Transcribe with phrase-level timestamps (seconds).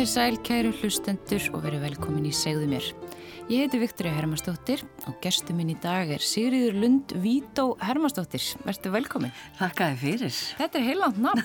[0.00, 2.86] Komið sæl, kæru hlustendur og verið velkomin í Segðu mér.
[3.52, 8.40] Ég heiti Viktoria Hermannsdóttir og gestur minn í dag er Sigriður Lund Vító Hermannsdóttir.
[8.64, 9.34] Verður velkomin.
[9.58, 10.38] Þakkaði fyrir.
[10.56, 11.44] Þetta er heilant nafn.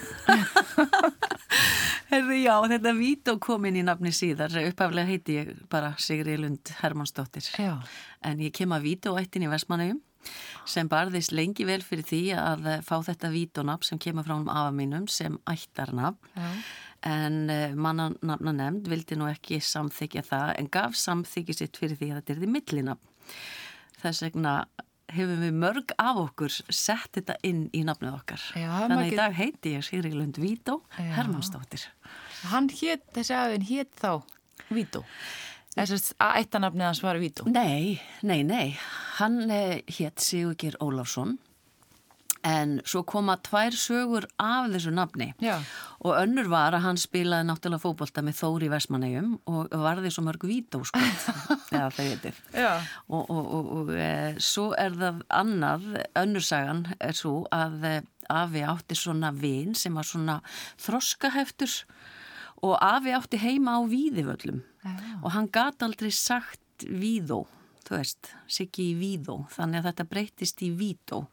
[2.13, 4.55] Herðu, já, þetta Vító kom inn í nafni síðar.
[4.71, 7.51] Uppaflega heiti ég bara Sigriður Lund Hermannsdóttir.
[7.59, 7.75] Já.
[8.23, 9.99] En ég kem að Vító ættin í Vestmannaugum
[10.63, 14.71] sem barðist lengi vel fyrir því að fá þetta Vítónafn sem kemur frá um afa
[14.71, 16.31] mínum sem ættarnafn.
[16.39, 16.51] Já.
[17.05, 22.11] En uh, mannanafna nefnd vildi nú ekki samþykja það en gaf samþykja sitt fyrir því
[22.11, 23.13] að þetta er því millinafn.
[24.01, 24.55] Þess vegna
[25.13, 28.45] hefum við mörg af okkur sett þetta inn í nafnið okkar.
[28.57, 30.79] Já, Þannig að í dag heiti ég Sigriglund Vító.
[30.97, 31.85] Hermannsdóttir.
[32.51, 34.11] Hann hétt, þessi afinn hétt þá
[34.73, 35.05] Vító.
[35.75, 37.45] Þess að ættanafnið hans var Vító.
[37.51, 38.77] Nei, nei, nei.
[39.19, 41.37] Hann eh, hétt Sigurgir Ólafsson
[42.45, 45.31] en svo koma tvær sögur af þessu nafni.
[45.41, 45.57] Já.
[46.05, 50.43] og önnur var að hann spilaði náttúrulega fótbolta með Þóri Vestmannegjum og varði svo mörg
[50.45, 51.23] vítóskot
[51.73, 52.41] eða það heitir.
[53.09, 54.09] Og, og, og, og e,
[54.43, 55.87] svo er það annað,
[56.21, 60.39] önnursagan er svo að e, Afi átti svona vin sem var svona
[60.81, 61.73] þroskaheftur
[62.65, 64.63] og Afi átti heima á Víðivöllum.
[65.21, 67.45] Og hann gat aldrei sagt Víðó,
[67.85, 71.25] þú veist, Siggi í Víðó, þannig að þetta breytist í Vító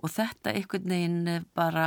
[0.00, 1.86] og þetta einhvern veginn bara,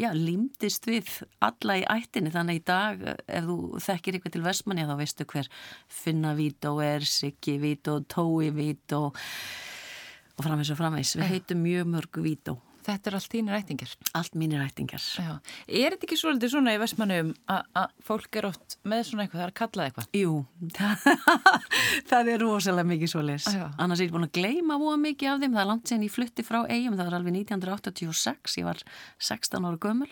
[0.00, 1.10] já, límdist við
[1.44, 5.28] alla í ættinni, þannig að í dag ef þú þekkir eitthvað til Vestmanni þá veistu
[5.30, 5.52] hver
[6.02, 12.26] Finna Vító er, Siggi Vító, Tói Vító og framvegs og framvegs, við heitum mjög mörgu
[12.26, 13.92] Vító, Þetta er allt þínir ættingar.
[14.18, 15.02] allt mínir ættingar.
[15.18, 15.34] Já.
[15.68, 19.46] Er þetta ekki svolítið svona í Vestmannum að fólk er oft með svona eitthvað, það
[19.46, 20.08] er að kalla eitthvað?
[20.18, 20.34] Jú,
[22.10, 23.46] það er rosalega mikið svo les.
[23.46, 23.64] Já.
[23.82, 25.56] Annars er ég búin að gleyma búa mikið af þeim.
[25.56, 28.82] Það er langt sen ég flutti frá eigum, það var alveg 1986, ég var
[29.30, 30.10] 16 ára gömul.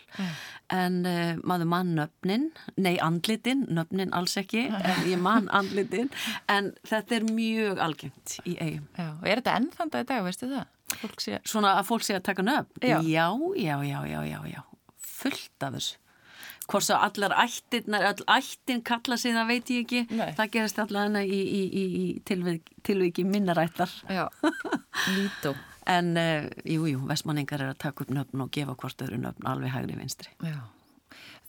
[0.80, 6.10] En uh, maður mann nöfnin, nei andlitin, nöfnin alls ekki, en ég mann andlitin.
[6.50, 8.86] En þetta er mjög algengt í eigum.
[8.96, 9.08] Já.
[9.16, 10.68] Og er þetta ennþanda í dag, veistu það?
[11.00, 11.40] Fólk sé...
[11.48, 12.82] Svona að fólk sé að taka nöfn?
[12.82, 12.98] Já.
[13.06, 14.62] já, já, já, já, já.
[15.20, 15.98] Fullt af þessu.
[16.70, 20.02] Hvort svo allar ættirnar, all ættin kalla sig það veit ég ekki.
[20.14, 20.28] Nei.
[20.38, 23.90] Það gerist allar hana í, í, í, í tilvik, tilviki minnarættar.
[24.06, 24.28] Já.
[25.16, 25.56] Vító.
[25.90, 29.48] En uh, jú, jú, vestmanningar er að taka upp nöfn og gefa hvort öðru nöfn
[29.50, 30.30] alveg hægri vinstri.
[30.46, 30.60] Já.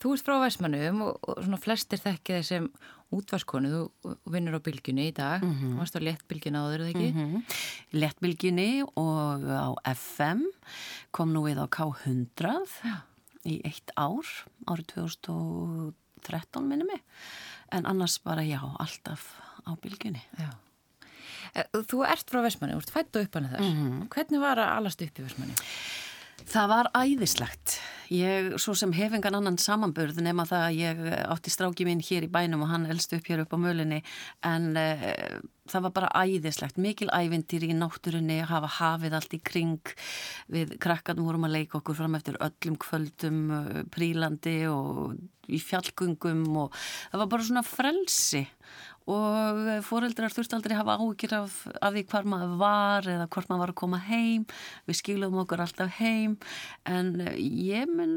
[0.02, 2.64] Þú ert frá Vestmannum og, og svona flestir þekkið þeir sem
[3.12, 3.70] útvarskonu,
[4.02, 7.10] þú vinnur á bylgjunni í dag, þú varst á léttbylgjunni áður, eða ekki?
[7.12, 7.42] Mm
[7.92, 10.46] Lettbylginni og á FM
[11.12, 12.94] kom nú við á K100 Já.
[13.44, 14.24] í eitt ár,
[14.64, 17.02] árið 2013 minni mig.
[17.72, 19.28] En annars bara já, alltaf
[19.68, 20.22] á bylginni.
[20.40, 20.48] Já.
[21.54, 23.68] Eh, Þú ert frá Vestmanni, þú ert fætt og uppanir þar.
[24.16, 25.56] Hvernig var að alast upp í Vestmanni?
[26.48, 27.76] Það var æðislegt.
[28.12, 32.26] Ég, svo sem hef engan annan samanburð nema það að ég átti stráki minn hér
[32.26, 34.02] í bænum og hann elst upp hér upp á mölinni
[34.44, 35.38] en uh,
[35.70, 36.80] það var bara æðislegt.
[36.82, 39.94] Mikil ævintýr í náttúrunni, hafa hafið allt í kring.
[40.52, 45.16] Við krakkarnum vorum að leika okkur fram eftir öllum kvöldum, uh, prílandi og
[45.50, 46.74] í fjallgungum og
[47.10, 48.44] það var bara svona frelsi
[49.10, 53.50] og foreldrar þurfti aldrei að hafa áhyggjur af, af því hvar maður var eða hvort
[53.50, 54.44] maður var að koma heim.
[54.86, 56.36] Við skilum okkur alltaf heim.
[56.88, 58.14] En eh, ég, mun,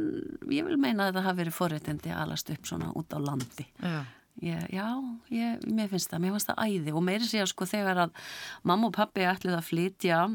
[0.53, 3.67] ég vil meina að það hafi verið forréttindi að alast upp svona út á landi.
[3.81, 3.99] Já.
[4.45, 4.87] ég, já,
[5.33, 6.95] ég, mér finnst það, mér finnst það æði.
[6.95, 8.27] Og meiri segja sko þegar að
[8.63, 10.25] mamma og pappi ætluð að flytja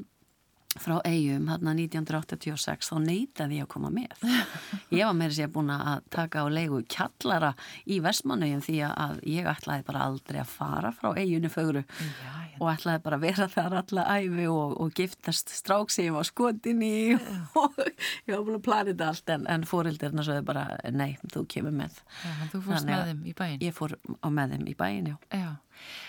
[0.78, 4.20] frá eigum hérna 1986 þá neytaði ég að koma með
[4.94, 7.48] ég var meira sér búin að taka á leigu kjallara
[7.90, 12.06] í Vestmannaugum því að ég ætlaði bara aldrei að fara frá eiginu fögru Já,
[12.52, 12.60] já.
[12.62, 16.28] og ætlaði bara að vera þar alla æfi og, og giftast strák sem ég var
[16.30, 16.92] skotin í
[17.64, 21.42] og ég var búin að plana þetta allt en, en fóreldirna svo bara nei, þú
[21.50, 23.58] kemur með Já, þú fórst Þannig með að þeim í bæinn.
[23.66, 25.50] ég fór á með þeim í bæin, já Já.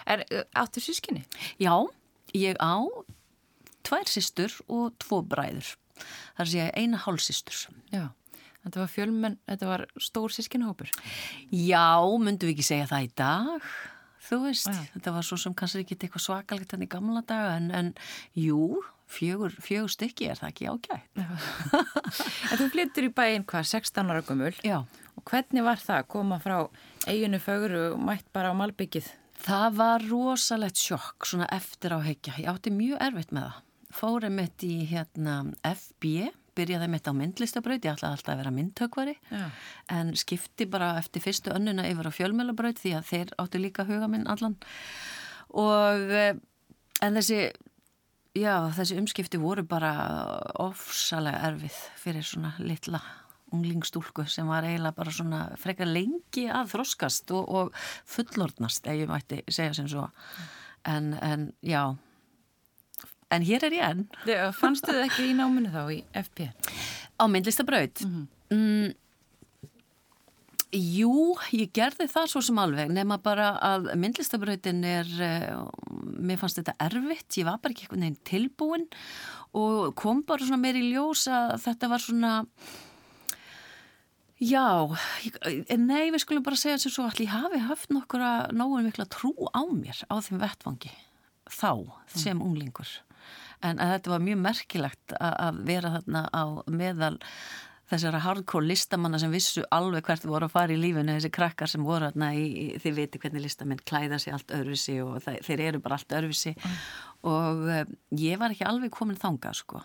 [0.06, 1.26] Er, uh, áttu sískinni?
[1.58, 1.74] Já,
[2.38, 2.78] ég á
[3.88, 5.76] tvær systur og tvo bræður.
[6.02, 7.64] Það er segja eina hálsistur.
[7.94, 8.10] Já.
[8.62, 10.92] Þetta var fjölmenn, þetta var stór sískinahópur.
[11.50, 13.70] Já, myndum við ekki segja það í dag?
[14.22, 14.84] Þú veist, Já.
[14.94, 17.88] þetta var svo sem kannski ekki eitthvað svakalegt enn í gamla daga en, en
[18.38, 18.78] jú,
[19.12, 21.24] fjögur, fjögur stykki er það ekki ágætt.
[22.52, 24.54] En þú flyttur í bæinn hvað, 16 ára gömul?
[24.64, 24.78] Já.
[25.18, 26.56] Og hvernig var það að koma frá
[27.10, 29.10] eiginu fögru og mætt bara á malbyggið?
[29.42, 32.38] Það var rosalegt sjokk svona eftir á heikja.
[32.38, 33.60] Ég átti mjög erfitt með það.
[33.96, 39.16] Fórið mitt í hérna FB, byrjaði mitt á myndlistabraut, ég ætlaði alltaf að vera myndtökvari
[39.32, 39.46] Já.
[39.96, 44.10] en skipti bara eftir fyrstu önnuna yfir á fjölmjölabraut því að þeir áttu líka huga
[44.12, 44.58] minn allan
[45.56, 46.36] og eh,
[47.02, 47.40] en þessi
[48.38, 49.92] já, þessi umskipti voru bara
[50.62, 53.02] ofsalega erfið fyrir svona litla
[53.52, 59.12] unglingstúlku sem var eiginlega bara svona frekar lengi að þroskast og, og fullordnast, ef ég
[59.12, 60.08] mætti segja sem svo.
[60.88, 61.82] En, en já,
[63.32, 64.08] en hér er ég enn.
[64.58, 66.50] Fannstu þið ekki í náminu þá í FP?
[67.18, 68.04] Á myndlistabraut?
[68.06, 68.58] Mm -hmm.
[68.58, 68.94] mm,
[70.72, 75.66] jú, ég gerði það svo sem alveg, nema bara að myndlistabrautin er, uh,
[76.16, 78.88] mér fannst þetta erfitt, ég var bara ekki einhvern veginn tilbúin
[79.58, 82.32] og kom bara svona meir í ljós að þetta var svona
[84.42, 84.90] Já,
[85.22, 85.36] ég,
[85.78, 89.62] nei við skulum bara segja sem svo ég hafi haft nokkura nógu mikla trú á
[89.70, 90.90] mér á þeim vettvangi
[91.46, 92.42] þá sem mm.
[92.48, 92.90] unglingur
[93.62, 97.18] en þetta var mjög merkilegt að vera þarna á meðal
[97.92, 101.84] þessara hardcore listamanna sem vissu alveg hvert voru að fara í lífinu þessi krakkar sem
[101.84, 102.46] voru þarna í,
[102.80, 106.54] þið viti hvernig listamenn klæða sér allt öðruvísi og það, þeir eru bara allt öðruvísi
[106.56, 106.78] mm.
[107.32, 109.84] og um, ég var ekki alveg komin þanga sko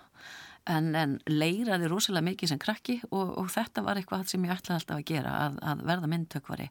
[0.70, 4.80] en, en leiraði rosalega mikið sem krakki og, og þetta var eitthvað sem ég ætlaði
[4.80, 6.68] alltaf að gera að, að verða myndtökvari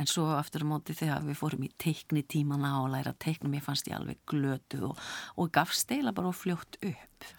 [0.00, 3.64] en svo aftur á móti þegar við fórum í teikni tímana og læra teiknum ég
[3.66, 5.02] fannst ég alveg glötu og,
[5.36, 7.34] og gaf steila bara og fljótt upp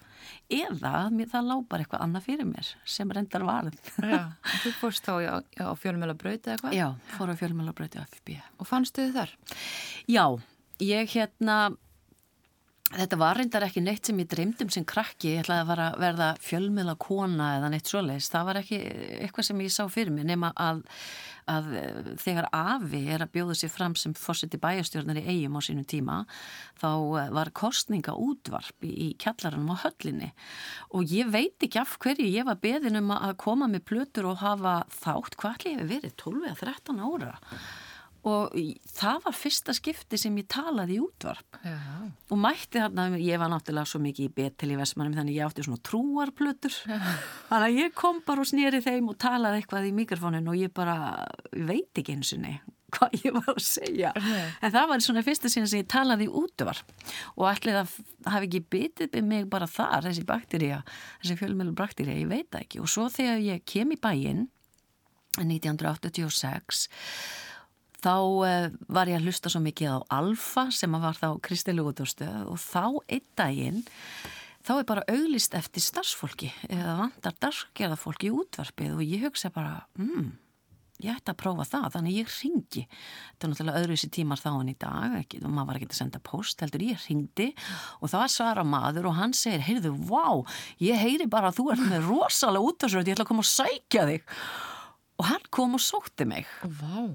[0.52, 5.12] eða það lág bara eitthvað annað fyrir mér sem reyndar varð Já, Þú fórst þá
[5.24, 6.76] á, á fjölmjölabrauti eða hvað?
[6.78, 6.86] Já,
[7.16, 9.34] fór á fjölmjölabrauti FB Og fannstu þið þar?
[10.08, 10.24] Já,
[10.84, 11.58] ég hérna
[12.88, 16.94] Þetta var reyndar ekki neitt sem ég dreymdum sem krakki, ég ætlaði að verða fjölmiðla
[17.02, 18.30] kona eða neitt svoleiðis.
[18.32, 18.78] Það var ekki
[19.18, 20.80] eitthvað sem ég sá fyrir mig nema að,
[21.52, 21.68] að
[22.22, 26.16] þegar Afi er að bjóða sér fram sem fórseti bæjastjórnar í eigum á sínum tíma
[26.80, 30.30] þá eh, var kostninga útvarp í kjallaranum á höllinni
[30.96, 34.40] og ég veit ekki af hverju ég var beðin um að koma með plötur og
[34.40, 37.36] hafa þátt hvað hefur verið 12-13 ára
[38.26, 38.54] og
[38.98, 41.60] það var fyrsta skipti sem ég talaði í útvarp.
[41.62, 41.76] Já.
[42.28, 45.66] og mætti þarna, ég var náttúrulega svo mikið í betel í Vestmannum þannig ég átti
[45.66, 46.74] svona trúarplötur.
[46.88, 50.74] Þannig að ég kom bara og snýri þeim og talaði eitthvað í mikrofónin og ég
[50.74, 50.98] bara
[51.52, 52.58] veit ekki eins og nei
[52.94, 54.12] hvað ég var að segja.
[54.16, 54.44] Nei.
[54.64, 56.94] en það var svona fyrsta síðan sem ég talaði í útvarp.
[57.36, 57.96] Og allir það
[58.32, 60.78] hafi ekki bitið mig bara þar, þessi bakteríja
[61.20, 62.80] þessi fjölmjölu bakteríja, ég veit ekki.
[62.80, 64.46] Og svo þegar ég kem í bæinn
[65.38, 66.88] 1986
[68.04, 72.50] þá uh, var ég að hlusta svo mikið á Alfa sem var þá Kristilu útúrstöð
[72.52, 73.86] og þá einn daginn
[74.66, 79.80] þá er bara auglist eftir starfsfólki eða vandar dargerðarfólki í útvarpið og ég hugsa bara
[79.98, 80.30] hmm,
[81.02, 84.72] ég ætti að prófa það, þannig ég ringi þetta er náttúrulega öðruvísi tímar þá en
[84.72, 87.48] í dag ekki, og maður var ekki að senda post heldur ég ringdi
[88.02, 90.42] og það svara maður og hann segir, heyrðu, vá
[90.82, 94.06] ég heyri bara að þú ert með rosalega útvarsröð ég ætla að koma og sækja
[94.10, 94.36] þig.
[95.18, 96.46] Og hann kom og sótti mig.
[96.62, 97.08] Vá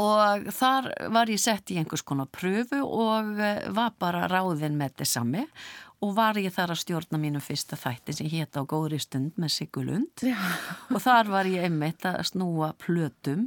[0.00, 4.94] og þar var ég sett í einhvers konar pröfu og eh, var bara ráðinn með
[4.94, 5.46] þetta sami.
[6.02, 9.52] Og var ég þar að stjórna mínu fyrsta þætti sem hétt á góðri stund með
[9.54, 10.24] Sigurlund
[10.90, 13.44] og þar var ég einmitt að snúa plötum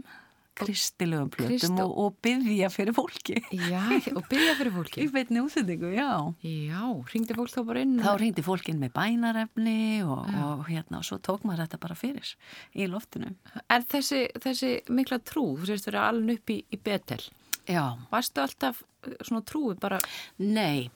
[0.55, 3.38] kristilegum plötum og, og byggja fyrir fólki.
[3.51, 3.81] Já,
[4.13, 5.05] og byggja fyrir fólki.
[5.05, 6.09] Í veitni útsendingu, já.
[6.45, 6.81] Já,
[7.12, 11.07] ringdi fólk þá bara inn Þá ringdi fólk inn með bænarefni og, og hérna, og
[11.07, 12.35] svo tók maður þetta bara fyrir
[12.75, 13.33] í loftinu.
[13.67, 17.24] En þessi, þessi mikla trú, þú sést þú eru alveg upp í, í betel.
[17.65, 17.95] Já.
[18.12, 19.97] Varstu alltaf eh, svona trúi bara
[20.38, 20.89] Nei,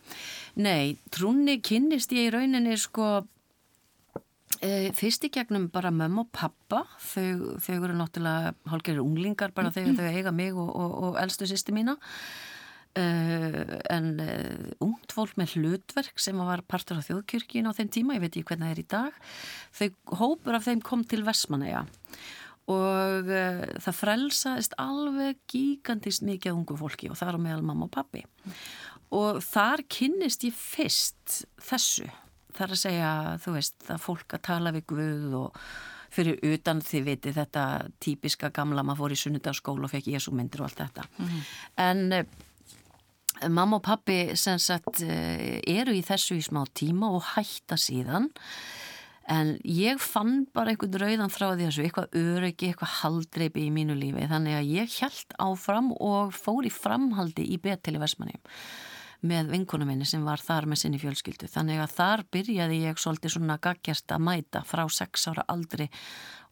[0.59, 3.23] nei, trúni kynnist ég í rauninni sko
[4.59, 9.71] E, fyrst í gegnum bara mömmu og pappa, þau, þau eru náttúrulega hálfgerður unglingar bara
[9.71, 11.95] þegar þau eiga mig og, og, og eldstu sýsti mína.
[12.99, 13.05] E,
[13.95, 14.35] en e,
[14.83, 18.49] ungt fólk með hlutverk sem var partur af þjóðkyrkina á þeim tíma, ég veit ekki
[18.51, 19.23] hvernig það er í dag,
[19.79, 21.85] þau hópur af þeim kom til Vestmanæja
[22.69, 23.29] og
[23.81, 28.21] það frelsaðist alveg gigantist mikið ungu fólki og það á meðal mamma og pappi
[29.15, 32.05] og þar kynnist ég fyrst þessu
[32.59, 33.13] þar að segja,
[33.43, 35.63] þú veist, að fólk að tala við Guð og
[36.13, 37.63] fyrir utan þið viti þetta
[38.01, 41.07] típiska gamla, maður fór í sunnudagsskóla og fekk Jésúmyndir og allt þetta.
[41.17, 41.49] Mm -hmm.
[41.85, 42.25] En eh,
[43.47, 48.29] mamma og pappi sem sagt eh, eru í þessu í smá tíma og hætta síðan
[49.29, 54.27] en ég fann bara einhvern rauðan því þessu, eitthvað öryggi, eitthvað haldreipi í mínu lífi
[54.31, 58.41] þannig að ég held áfram og fór í framhaldi í betili Vestmanningum
[59.27, 61.49] með vinkunum minni sem var þar með sinni fjölskyldu.
[61.51, 65.89] Þannig að þar byrjaði ég svolítið svona gaggjast að mæta frá sex ára aldri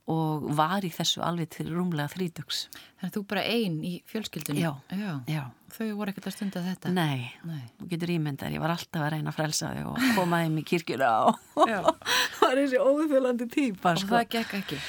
[0.07, 2.67] og var í þessu alveg til rúmlega þrítugs.
[2.71, 4.61] Þannig að þú bara einn í fjölskyldunum?
[4.61, 5.11] Já, já.
[5.27, 5.41] já.
[5.75, 6.93] Þau voru ekkert að stunda þetta?
[6.95, 7.65] Nei, Nei.
[7.75, 10.69] þú getur ímyndar, ég var alltaf að reyna að frelsa þig og komaði mig í
[10.71, 11.73] kirkjuna og
[12.39, 13.97] var þessi óþjólandi típa.
[13.97, 14.13] Og sko.
[14.15, 14.79] það gekk ekki?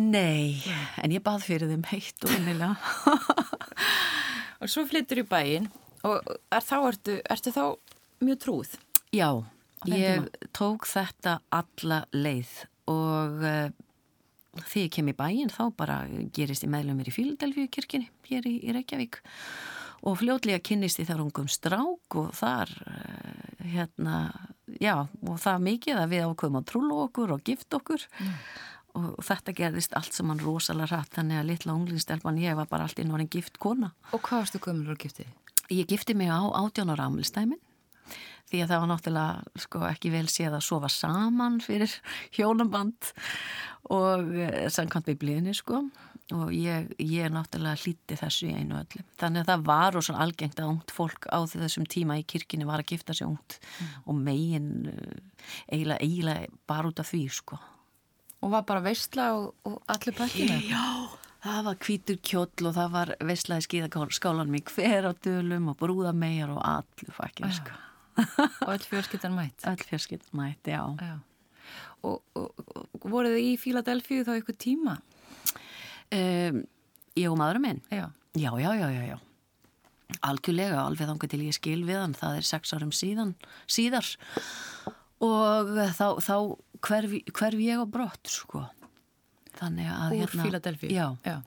[0.00, 0.64] Nei,
[1.04, 2.72] en ég bað fyrir þeim heitt og innilega.
[4.64, 5.68] og svo flyttur í bæinn
[6.04, 7.64] Og er þá, ertu, ertu þá
[8.24, 8.76] mjög trúð?
[9.14, 9.30] Já,
[9.88, 12.52] ég tók þetta alla leið
[12.90, 13.70] og uh,
[14.62, 16.02] þegar ég kem í bæin þá bara
[16.34, 19.20] gerist ég meðlumir í Fíladelfíu kirkini hér í, í Reykjavík
[20.04, 24.18] og fljótlega kynnist ég þar ungum strák og þar uh, hérna,
[24.80, 28.34] já og það mikið að við ákveðum að trúla okkur og gift okkur mm.
[29.00, 32.88] og þetta gerðist allt sem hann rosalega rætt þannig að litla unglingstelpan ég var bara
[32.88, 35.32] allt inn og hann gift kona Og hvað varstu gömul og giftið?
[35.72, 37.60] Ég gifti mig á átjónara ámilstæmin
[38.50, 41.92] því að það var náttúrulega sko, ekki vel séð að sofa saman fyrir
[42.36, 43.12] hjónamband
[43.94, 45.80] og eh, samkvæmt biblíðinni sko
[46.32, 49.02] og ég, ég náttúrulega hlíti þessu í einu öllu.
[49.20, 52.68] Þannig að það var og svona algengt að ungt fólk á þessum tíma í kirkini
[52.68, 53.90] var að gifta sig ungt mm.
[54.08, 55.18] og megin eh,
[55.68, 57.60] eiginlega, eiginlega bara út af því sko.
[58.44, 60.56] Og var bara veistla og, og allir pakkina?
[60.68, 60.84] Já,
[61.44, 66.54] það var kvítur kjóll og það var veistlaði skíðaskálanum í hver á dölum og brúðamegar
[66.54, 67.80] og allir pakkina sko.
[68.64, 69.64] Og öll fjörskiptan mætt.
[69.66, 71.16] Öll fjörskiptan mætt, já, já.
[72.04, 72.64] Og, og,
[73.00, 74.98] og voruð þið í Fíladelfíu þá ykkur tíma?
[76.12, 76.60] Um,
[77.16, 77.80] ég og maðurum minn.
[77.88, 78.06] Já.
[78.36, 79.16] já, já, já, já,
[80.28, 82.16] algjörlega, alveg þangar til ég skil við hann.
[82.18, 83.34] Það er sex árum síðan
[83.66, 84.06] síðar.
[85.24, 86.36] Og þá, þá
[86.84, 88.66] hverf, hverf ég á brott sko
[89.58, 91.40] þannig að úr hérna, Fíladelfíu já, já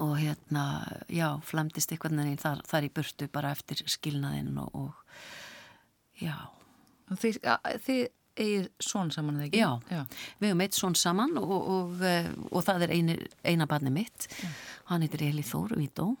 [0.00, 0.64] og hérna,
[1.12, 5.02] já, flemdist eitthvað neðin þar, þar í burtu bara eftir skilnaðinn og, og
[6.22, 6.34] Já.
[7.12, 7.38] Þið,
[7.84, 8.02] þið
[8.42, 9.60] eigið svon saman eða ekki?
[9.60, 10.02] Já, Já.
[10.40, 13.92] við hefum eitt svon saman og, og, og, eh, og það er eini, eina barni
[13.92, 14.28] mitt.
[14.88, 16.12] Hann heitir Eli Þór Vító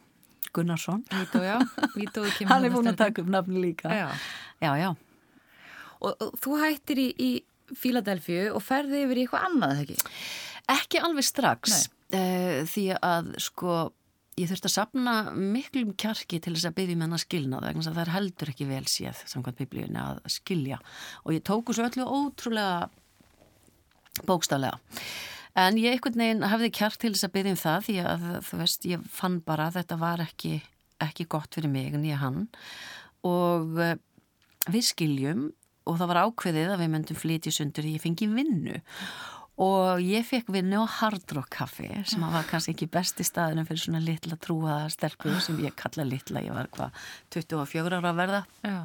[0.52, 1.06] Gunnarsson.
[1.08, 1.56] Vító, já.
[1.96, 3.94] Vító hann er búin að taka upp nafni líka.
[3.96, 4.10] Já,
[4.60, 4.72] já.
[4.82, 4.90] já.
[6.02, 7.30] Og þú hættir í, í
[7.78, 10.16] Fíladelfíu og ferði yfir í eitthvað annað, ekki?
[10.70, 11.88] Ekki alveg strax.
[12.12, 13.90] Uh, því að sko
[14.40, 17.88] ég þurfti að sapna miklum kjarki til þess að byggja mér um að skilna það
[17.88, 20.78] það er heldur ekki vel séð samkvæmt biblíunni að skilja.
[21.26, 22.88] Og ég tóku svo öllu ótrúlega
[24.28, 24.78] bókstaflega.
[25.52, 28.60] En ég einhvern veginn hafði kjark til þess að byggja um það því að þú
[28.62, 30.54] veist ég fann bara að þetta var ekki,
[31.04, 32.46] ekki gott fyrir mig en ég hann.
[33.28, 33.98] Og eh,
[34.72, 35.50] við skiljum
[35.84, 38.80] og það var ákveðið að við myndum flytja sundur því ég fengi vinnu
[39.60, 43.84] og ég fekk vinnu á Hard Rock Café sem var kannski ekki besti staðinu fyrir
[43.84, 47.02] svona litla trúaða stelpu sem ég kalla litla, ég var hvað
[47.36, 48.78] 24 ára að verða Já.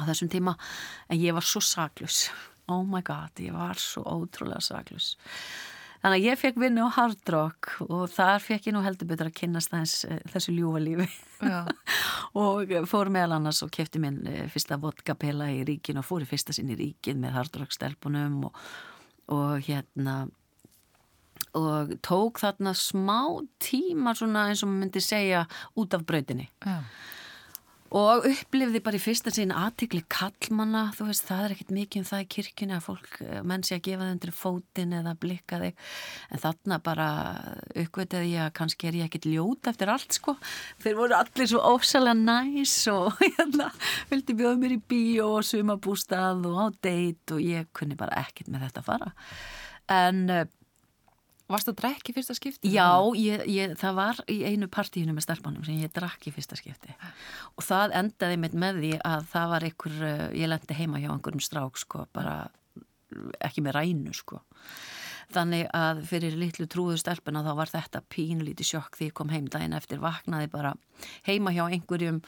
[0.00, 0.56] á þessum tíma.
[1.08, 2.28] En ég var svo saklus
[2.68, 5.14] oh my god, ég var svo ótrúlega saklus
[6.02, 9.30] þannig að ég fekk vinnu á Hard Rock og þar fekk ég nú heldur betur
[9.30, 11.08] að kynast eh, þessu ljúfa lífi.
[12.38, 16.28] Og fór meðal annars og kefti minn eh, fyrsta vodkapela í ríkin og fór í
[16.28, 18.62] fyrsta sinn í ríkin með Hard Rock stelpunum og
[19.28, 20.26] og hérna
[21.56, 23.20] og tók þarna smá
[23.62, 25.46] tíma svona eins og maður myndi segja
[25.78, 26.80] út af brautinni ja.
[27.94, 32.08] Og upplifði bara í fyrsta sín aðtikli kallmanna, þú veist það er ekkert mikið um
[32.10, 35.60] það í kirkina að fólk eh, menn sé að gefa þau undir fótinn eða blikka
[35.62, 35.86] þig.
[36.28, 37.08] En þarna bara
[37.84, 40.36] uppvitaði ég að kannski er ég ekkert ljóta eftir allt sko,
[40.84, 43.70] þeir voru allir svo ósalega næs og hérna
[44.12, 48.52] vildi bjóða mér í bíó og sumabústað og á deit og ég kunni bara ekkert
[48.52, 49.14] með þetta að fara.
[49.88, 50.46] En eh,
[51.48, 52.70] Varst það að drekki fyrsta skipti?
[52.74, 56.92] Já, ég, ég, það var í einu partíinu með starfbánum sem ég drakki fyrsta skipti.
[57.56, 61.08] Og það endaði mitt með því að það var einhver, eh, ég lendi heima hjá
[61.14, 62.36] einhverjum strák sko, bara
[63.40, 64.42] ekki með rænu sko.
[65.32, 69.48] Þannig að fyrir litlu trúðu stelpuna þá var þetta pínlíti sjokk því ég kom heim
[69.52, 70.74] daginn eftir vaknaði bara
[71.28, 72.22] heima hjá einhverjum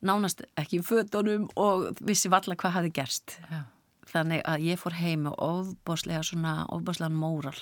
[0.00, 3.40] nánast ekki í fötunum og vissi valla hvað hafi gerst.
[3.48, 3.64] Já.
[4.08, 7.58] þannig að ég fór heim og ofbáslega svona ofbáslega móral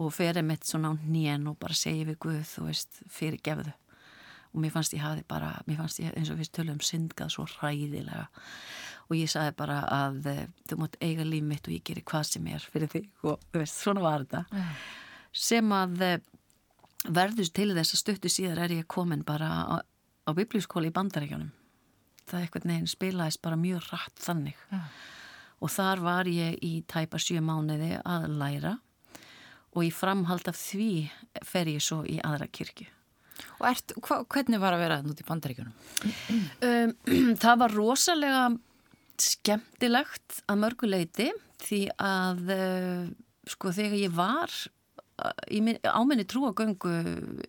[0.00, 3.74] og ferið mitt svona á nén og bara segi við Guð, þú veist, fyrir gefðu
[4.50, 7.44] og mér fannst ég hafi bara, mér fannst ég eins og við tölum syndgað svo
[7.46, 8.24] hræðilega.
[9.10, 12.26] Og ég sagði bara að eh, þú mátt eiga líf mitt og ég gerir hvað
[12.32, 13.06] sem er fyrir þig.
[13.26, 14.42] Og þú veist, svona var þetta.
[14.50, 14.82] Yeah.
[15.30, 16.18] sem að eh,
[17.06, 19.76] verðust til þess að stuttu síðar er ég komin bara á,
[20.26, 21.52] á biblískóli í bandaríkjónum
[22.30, 24.58] það eitthvað neginn spilaðist bara mjög rætt þannig.
[24.70, 24.90] Yeah.
[25.60, 28.76] og þar var ég í tæpa sjö mánuði að læra
[29.74, 30.92] og í framhald af því
[31.46, 32.88] fer ég svo í aðra kirkju.
[33.60, 35.74] Og ert, hva, hvernig var að vera út í bandaríkunum?
[36.64, 36.92] Um,
[37.42, 38.42] það var rosalega
[39.20, 43.08] skemmtilegt að mörguleiti því að uh,
[43.50, 44.52] sko þegar ég var
[45.20, 46.94] uh, áminni trúagöngu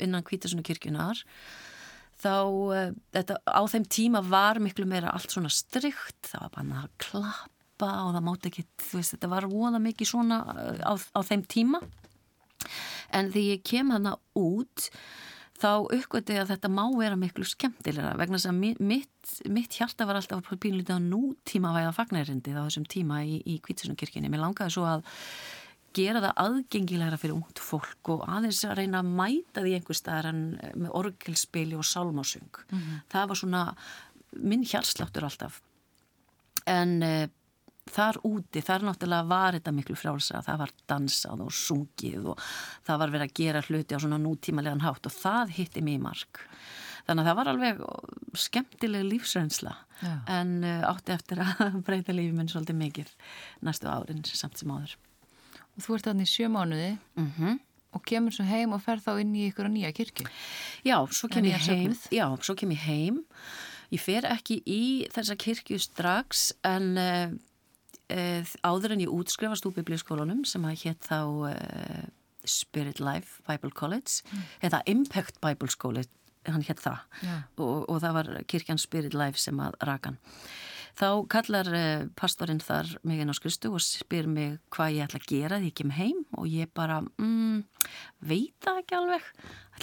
[0.01, 1.23] innan Kvítasunni kirkjunar
[2.21, 6.83] þá uh, þetta, á þeim tíma var miklu meira allt svona strikt, það var bara
[6.83, 10.43] að klappa og það mátti ekki, þú veist, þetta var óða mikið svona
[10.83, 11.81] á, á þeim tíma
[13.11, 14.89] en því ég kem hana út
[15.61, 20.07] þá uppgötu ég að þetta má vera miklu skemmtilegra vegna þess að mitt, mitt hjarta
[20.09, 24.31] var alltaf pínlítið á nútíma væða fagnærindi á þessum tíma í, í Kvítisunarkirkjunni.
[24.31, 25.05] Mér langaði svo að
[25.95, 30.29] gera það aðgengilegra fyrir ungt fólk og aðeins að reyna að mæta því einhver staðar
[30.31, 32.63] en eh, með orgelspili og sálmásung.
[32.71, 33.03] Mm -hmm.
[33.11, 33.63] Það var svona
[34.39, 35.61] minn hjarsláttur alltaf.
[36.65, 37.29] En e,
[37.91, 42.45] þar úti, þar náttúrulega var þetta miklu frálsa, það var dansað og sungið og
[42.87, 46.03] það var verið að gera hluti á svona nútímalegan hátt og það hitti mér í
[46.05, 46.43] mark.
[47.07, 47.81] Þannig að það var alveg
[48.37, 49.73] skemmtileg lífsreynsla
[50.29, 53.15] en uh, átti eftir að breyta lífið minn svolítið mikið
[53.65, 54.95] næstu árin samt sem áður.
[55.75, 57.59] Og þú ert þannig sjö mánuði mm -hmm.
[57.97, 60.27] og kemur svo heim og fer þá inn í ykkur nýja kirkju.
[60.83, 61.95] Já, svo kem ég heim.
[62.11, 63.23] Já, svo kem ég heim.
[63.91, 67.31] Ég fer ekki í þessa kirkju strax en uh,
[68.67, 71.19] áður en ég útskrifast úr biblískólanum sem að hétt þá
[71.51, 72.01] uh,
[72.47, 74.49] Spirit Life Bible College mm.
[74.67, 76.01] eða Impact Bible School
[76.49, 77.03] hann hétt það
[77.61, 80.17] og, og það var kirkjan Spirit Life sem að rakan
[80.97, 85.21] Þá kallar eh, pastorinn þar mig inn á skristu og spyr mig hvað ég ætla
[85.21, 87.61] að gera því ég kem heim og ég bara, mm,
[88.27, 89.29] veit það ekki alveg.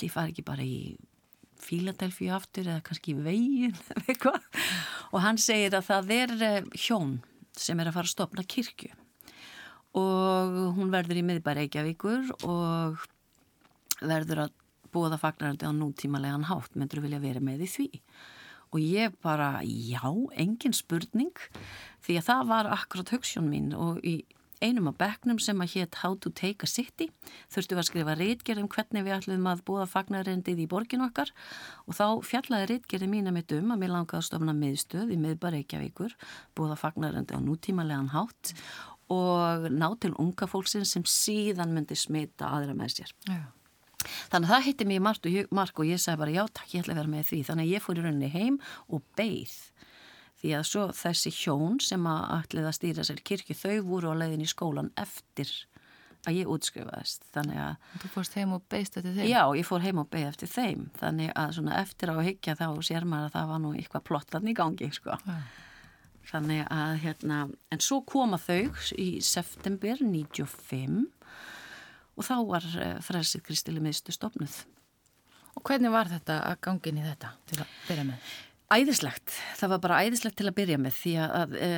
[0.03, 0.81] Ég fari ekki bara í
[1.59, 3.71] Fíladelfíu aftur eða kannski í
[4.09, 4.45] eitthvað.
[5.11, 6.71] Og hann segir að það er eh,
[7.59, 8.95] hjón sem er að fara að stopna kirkju.
[9.99, 12.99] Og hún verður í miðbæri Reykjavíkur og
[14.01, 14.53] verður að
[14.93, 17.89] búa það fagnarandi á nútímalega hátt, myndur vilja vera með í því?
[18.69, 20.05] Og ég bara, já,
[20.37, 21.33] engin spurning
[22.05, 24.21] því að það var akkurat högsjón mín og í
[24.65, 27.09] einum af bekknum sem að hétt How to take a city
[27.53, 31.33] þurftu að skrifa reitgerð um hvernig við ætlum að búa fagnarendið í borgin okkar
[31.87, 35.21] og þá fjallaði reitgerði mín að mitt um að mér langaði að stofna miðstöð í
[35.21, 36.17] miðbar Reykjavíkur,
[36.59, 38.55] búa fagnarendið á nútímalegan hátt
[39.09, 43.15] og ná til unga fólksinn sem síðan myndi smita aðra með sér.
[43.29, 43.47] Já.
[44.31, 46.85] Þannig að það hitti mér margt og, marg og ég sagði bara já takk ég
[46.85, 48.61] ætla að vera með því þannig að ég fór í rauninni heim
[48.95, 49.57] og beigð
[50.43, 54.21] því að svo þessi hjón sem að ætlið að stýra sér kirkju þau voru á
[54.23, 55.51] leiðin í skólan eftir
[56.27, 59.29] að ég útskrifaðist þannig að Þú fórst heim og beigst eftir þeim?
[59.31, 62.59] Já, ég fór heim og beigð eftir þeim þannig að svona eftir á að higgja
[62.59, 65.39] þá sér maður að það var nú eitthvað plottan í gangi sko ja.
[66.29, 67.37] Þannig að hérna
[67.73, 68.69] en svo koma þau
[69.01, 71.07] í september 95
[72.19, 74.59] og þá var eh, frelsið Kristili miðstu stopnuð.
[75.57, 78.35] Og hvernig var þetta að gangin í þetta til að byrja með?
[78.69, 81.69] Æðislegt, það var bara æðislegt til að byrja með því að e,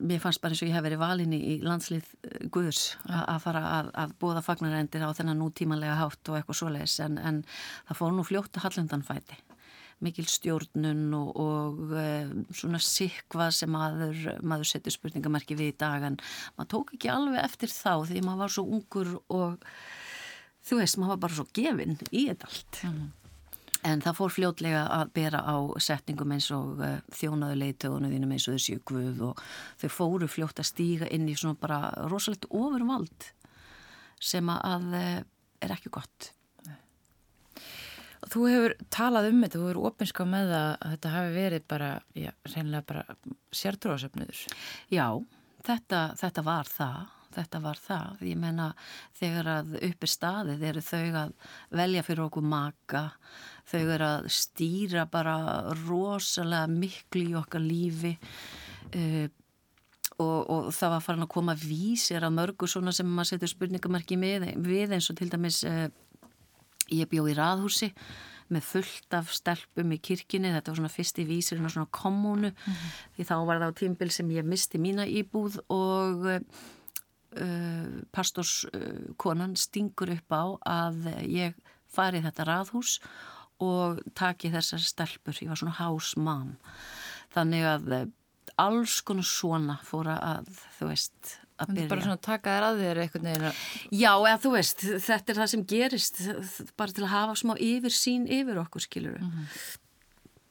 [0.00, 3.62] mér fannst bara eins og ég hef verið valinni í landslið eh, Guðs að fara
[3.74, 7.40] að, að bóða fagnarendir á þennan nútímanlega hátt og eitthvað svoleiðis en, en
[7.88, 9.40] það fór nú fljótt að hallendanfæti
[10.00, 16.06] mikil stjórnun og, og uh, svona sikvað sem maður, maður setur spurningamerki við í dag
[16.08, 16.16] en
[16.56, 19.58] maður tók ekki alveg eftir þá því maður var svo ungur og
[20.64, 22.80] þú veist, maður var bara svo gefinn í þetta allt.
[22.88, 23.08] Mm.
[23.88, 28.48] En það fór fljótlega að bera á setningum eins og uh, þjónaðu leitögunum þínum eins
[28.50, 29.40] og þessi guð og
[29.80, 31.78] þau fóru fljótt að stíga inn í svona bara
[32.12, 33.30] rosalegt ofurvald
[34.20, 35.16] sem að uh,
[35.64, 36.32] er ekki gott.
[38.30, 41.88] Þú hefur talað um þetta, þú hefur ofinskað með það að þetta hafi verið bara,
[42.12, 43.04] já, reynilega bara
[43.56, 44.42] sértróðsöfnuður.
[44.92, 45.06] Já,
[45.66, 48.22] þetta, þetta var það, þetta var það.
[48.30, 48.68] Ég menna
[49.18, 51.34] þegar að uppir staðið eru þau að
[51.80, 53.04] velja fyrir okkur maka,
[53.70, 55.36] þau eru að stýra bara
[55.86, 59.26] rosalega miklu í okkar lífi uh,
[60.20, 64.18] og, og það var farin að koma vísir að mörgu svona sem maður setur spurningamarki
[64.20, 65.64] við eins og til dæmis...
[65.64, 65.88] Uh,
[66.90, 67.92] Ég bjó í raðhúsi
[68.50, 72.72] með fullt af stelpum í kirkini, þetta var svona fyrsti vísirinn á svona kommunu, mm
[72.72, 72.96] -hmm.
[73.14, 76.42] því þá var það á tímbil sem ég misti mína íbúð og
[77.38, 81.58] uh, pastorskonan uh, stingur upp á að ég
[81.90, 82.98] fari þetta raðhús
[83.60, 86.56] og taki þessar stelpur, ég var svona hásmam.
[87.34, 88.06] Þannig að uh,
[88.60, 91.90] alls konar svona fóra að, þú veist, að byrja.
[91.92, 93.52] Bara svona taka þér að þér eitthvað neina.
[93.92, 96.22] Já, eða þú veist, þetta er það sem gerist
[96.80, 99.26] bara til að hafa smá yfir sín yfir okkur, skilur við.
[99.26, 99.76] Mm -hmm.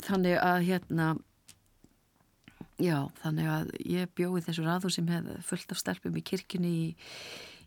[0.09, 1.07] Þannig að hérna
[2.79, 6.89] já, þannig að ég bjóði þessu raðu sem hefði fullt af stelpum í kirkjunni í,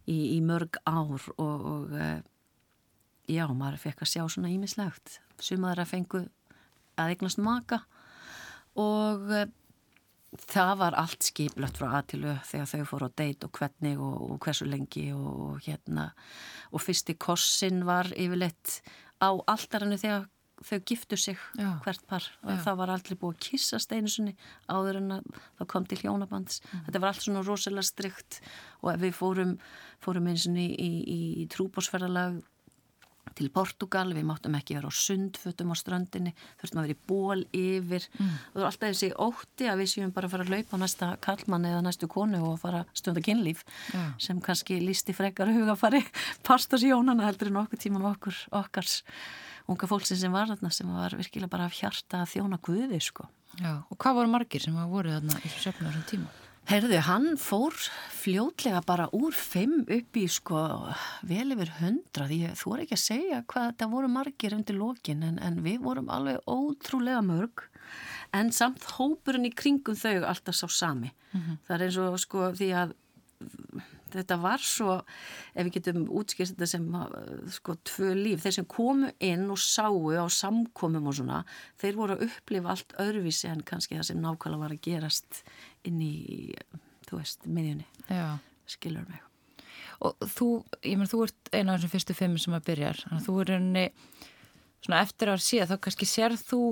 [0.09, 2.21] í, í mörg ár og, og eh,
[3.31, 5.19] já, maður fekk að sjá svona ímislegt.
[5.43, 6.23] Sumaður að fengu
[7.01, 7.83] að eignast maka
[8.79, 9.51] og eh,
[10.49, 14.39] það var allt skiplagt frá aðtilu þegar þau fóru á deit og hvernig og, og
[14.45, 16.11] hversu lengi og, og hérna
[16.73, 18.81] og fyrsti kossin var yfirleitt
[19.21, 20.31] á alltarannu þegar
[20.67, 21.71] þau giftu sig Já.
[21.85, 22.57] hvert par Já.
[22.67, 24.35] það var aldrei búið að kissa steinusunni
[24.71, 26.85] áður en að það kom til hjónabands mm.
[26.87, 28.41] þetta var allt svona rosalega strikt
[28.83, 29.57] og við fórum,
[30.03, 30.91] fórum eins og í, í,
[31.43, 32.41] í trúbósferðalag
[33.39, 37.45] til Portugal, við máttum ekki vera á sundfötum á strandinni, þurftum að vera í ból
[37.57, 38.33] yfir mm.
[38.33, 41.11] og það var alltaf þessi ótti að við séum bara að fara að laupa næsta
[41.25, 43.63] kallmann eða næstu konu og fara stunda kynlíf
[43.95, 44.13] yeah.
[44.23, 46.03] sem kannski lísti frekar hugafari
[46.49, 49.01] pastasjónana heldur en okkur tíman okkur okkars
[49.71, 53.29] unga fólksin sem var þarna sem var virkilega bara af hjarta að þjóna guði sko.
[53.61, 56.42] Já, og hvað voru margir sem voru þarna í söfnu á þessum tíma?
[56.71, 57.75] Herðu, hann fór
[58.15, 60.61] fljótlega bara úr fimm upp í sko
[61.27, 65.25] vel yfir hundra því þú voru ekki að segja hvað þetta voru margir undir lokin
[65.27, 67.65] en, en við vorum alveg ótrúlega mörg
[68.39, 71.11] en samt hópurinn í kringum þau alltaf sá sami.
[71.33, 71.59] Mm -hmm.
[71.67, 72.95] Það er eins og sko því að
[74.21, 74.99] þetta var svo,
[75.55, 76.87] ef við getum útskýrst þetta sem
[77.57, 81.43] sko tvö líf, þeir sem komu inn og sáu á samkomum og svona,
[81.81, 85.43] þeir voru að upplifa allt öðruvísi en kannski það sem nákvæmlega var að gerast
[85.89, 86.15] inn í,
[87.09, 87.87] þú veist, miðjunni.
[88.09, 88.39] Já.
[88.71, 89.23] skilur mig?
[90.03, 90.49] Og þú,
[90.83, 93.37] ég menn, þú ert eina af þessum fyrstu fimm sem að byrjar, þannig að þú
[93.43, 93.85] er einni
[94.83, 96.63] svona eftir að síðan, þá kannski sér þú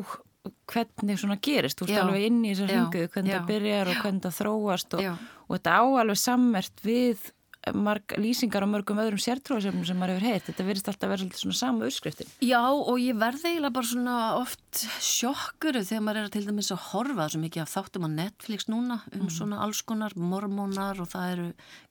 [0.71, 4.25] hvernig svona gerist, þú ert alveg inn í þessar hengu, hvernig það byrjar og hvernig
[4.25, 5.05] það þróast og,
[5.51, 7.29] og þetta áalveg sammert við
[7.77, 10.47] marg, lýsingar á mörgum öðrum sértróðsefnum sem maður hefur heitt.
[10.47, 12.31] Þetta verist alltaf að vera svona sama uppskriftin.
[12.45, 16.87] Já og ég verði eiginlega bara svona oft sjokkuru þegar maður er til dæmis að
[16.89, 19.31] horfa svo mikið af þáttum á Netflix núna um mm.
[19.37, 21.49] svona alls konar mormónar og það eru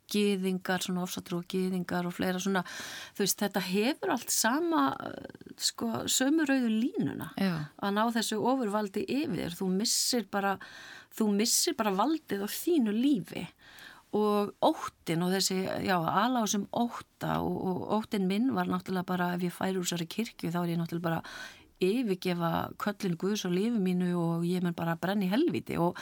[0.10, 2.64] gýðingar, svona ofsatrú gýðingar og fleira svona,
[3.18, 4.84] þú veist, þetta hefur allt sama,
[5.62, 7.54] sko sömurauðu línuna Já.
[7.78, 10.56] að ná þessu ofurvaldi yfir, þú missir bara,
[11.16, 13.46] þú missir bara valdið á þínu lífi.
[14.18, 19.46] Og óttin og þessi, já, þessum ótta og, og óttin minn var náttúrulega bara ef
[19.46, 21.20] ég færi úr í kirkju þá er ég náttúrulega bara
[21.80, 22.50] yfirgefa
[22.82, 26.00] köllin Guðs og lífi mínu og ég mun bara brenni helviti og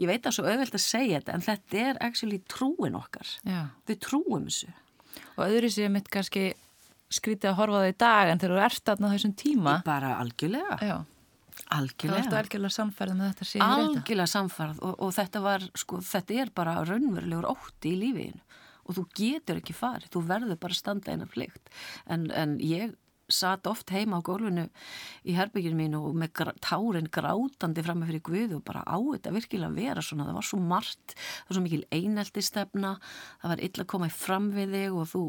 [0.00, 3.36] ég veit að svo auðvelt að segja þetta en þetta er actually trúin okkar.
[3.44, 3.68] Já.
[3.86, 4.72] við trúum þessu.
[5.36, 6.50] Og öðru séu mitt kannski
[7.12, 9.80] skrítið að horfa það í dag en þegar þú ert aðna þessum tíma.
[9.84, 10.80] Bara algjörlega.
[10.80, 10.98] Já
[11.70, 12.16] Algjörlega.
[12.16, 13.84] Það ertu algjörlega samfærð með þetta séu þetta.
[13.84, 18.58] Algjörlega samfærð og, og þetta var, sko, þetta er bara raunverulegur ótti í lífiðinu
[18.90, 21.70] og þú getur ekki farið, þú verður bara standa eina flygt
[22.10, 22.96] en, en ég
[23.34, 24.66] satt oft heima á gólfinu
[25.28, 29.34] í herbygginu mínu og með tárin grátandi fram með fyrir Guðu og bara á þetta
[29.34, 32.94] virkilega vera svona, það var svo margt það var svo mikil einelti stefna
[33.42, 35.24] það var illa að koma í fram við þig og þú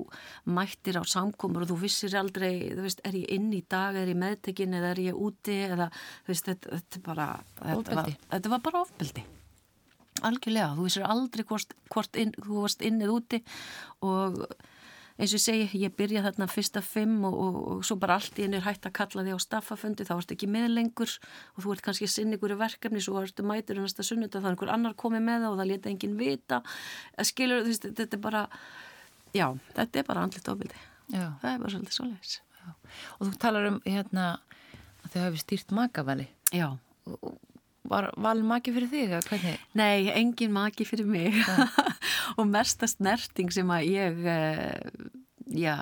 [0.57, 4.11] mættir á samkomur og þú vissir aldrei, þú veist, er ég inn í dag er
[4.11, 7.29] ég meðtekin eða er ég úti eða þú veist, þetta, þetta bara
[7.61, 9.23] þetta var, þetta var bara ofbeldi.
[10.27, 13.39] Algjörlega, þú vissir aldrei hvort, hvort inn, þú varst inn eða úti
[14.05, 14.41] og
[15.21, 18.39] eins og ég segi, ég byrja þarna fyrsta fimm og, og, og svo bara allt
[18.41, 21.17] í einu er hægt að kalla þig á staffafundi, þá ertu ekki með lengur
[21.55, 24.49] og þú ert kannski að sinna ykkur verkefni svo ertu mætur næsta sunnut og það
[24.49, 26.63] er einhver annar komið með það og það leta enginn vita.
[27.31, 28.45] Skilur, þú veist, þetta er bara
[29.37, 32.39] já, þetta er bara andlit ofbildi það er bara svolítið svo leiðis
[33.17, 34.25] Og þú talar um hérna
[35.01, 36.27] að þau hafi stýrt makavali.
[36.53, 36.67] Já.
[37.09, 37.31] Og
[37.89, 39.15] Var valin maki fyrir þig?
[39.27, 39.63] Hvernig?
[39.79, 41.37] Nei, engin maki fyrir mig
[42.37, 45.09] og mesta snerting sem að ég uh,
[45.51, 45.75] já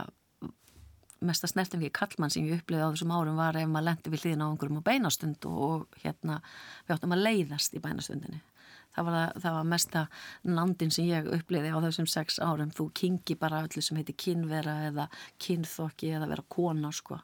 [1.26, 4.24] mesta snerting við kallmann sem ég upplifði á þessum árum var ef maður lendi við
[4.24, 6.40] hlýðin á einhverjum á beinastund og hérna
[6.88, 8.40] við áttum að leiðast í beinastundinni
[8.96, 10.04] það var, það, það var mesta
[10.48, 14.76] nandin sem ég upplifði á þessum sex árum þú kingi bara öllu sem heiti kynvera
[14.90, 15.10] eða
[15.44, 17.20] kynþokki eða vera kona sko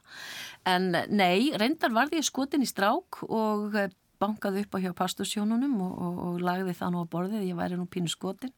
[0.68, 3.80] en nei, reyndar var því skotin í strák og
[4.22, 7.80] bankaði upp á hjá pastorsjónunum og, og, og lagði það nú á borðið, ég væri
[7.80, 8.54] nú pínu skotin.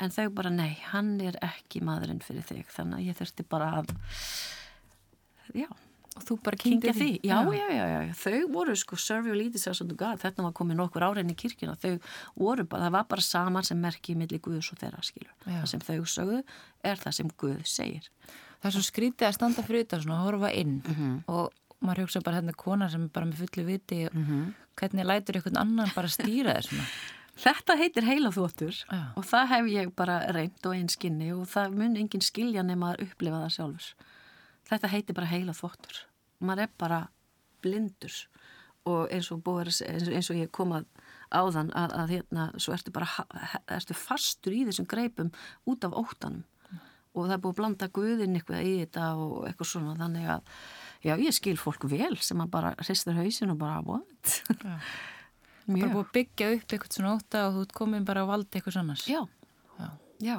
[0.00, 3.70] En þau bara nei, hann er ekki maðurinn fyrir þig, þannig að ég þurfti bara
[3.82, 3.94] að
[5.52, 5.68] já,
[6.16, 7.08] og þú bara kynkja því?
[7.26, 10.54] já, já, já, já, þau voru sko serve your leaders as unto God, þetta var
[10.56, 11.98] komið nokkur árein í kirkina, þau
[12.38, 15.58] voru bara, það var bara saman sem merki millir Guðs og þeirra skilur, já.
[15.60, 16.42] það sem þau sögðu
[16.92, 18.10] er það sem Guð segir.
[18.60, 21.18] Það er svo skrítið að standa fyrir þetta að horfa inn mm -hmm.
[21.32, 24.52] og maður hugsa bara hérna kona sem er bara með fullu viti mm -hmm.
[24.76, 26.84] hvernig lætur einhvern annan bara stýra þessum
[27.40, 28.76] Þetta heitir heilaþóttur
[29.16, 33.06] og það hef ég bara reynd og einskinni og það mun engin skilja nema að
[33.06, 33.94] upplifa það sjálfur.
[34.68, 36.02] Þetta heitir bara heilaþóttur
[36.40, 37.00] maður er bara
[37.64, 38.16] blindur
[38.88, 40.86] og eins og, búið, eins og ég kom að
[41.30, 43.26] áðan að, að hérna svo ertu bara
[43.70, 45.30] ertu fastur í þessum greipum
[45.68, 46.44] út af óttanum.
[47.10, 50.56] Og það er búið að blanda guðin eitthvað í þetta og eitthvað svona þannig að
[51.04, 54.76] já ég skil fólk vel sem að bara hristur hausin og bara what já.
[55.70, 58.58] bara búið að byggja upp eitthvað svona óta og þú ert komin bara að valda
[58.58, 59.20] eitthvað sannars já,
[59.78, 59.88] já,
[60.20, 60.36] já.